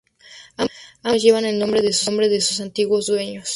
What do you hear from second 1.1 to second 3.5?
llevan el nombre de sus antiguos dueños.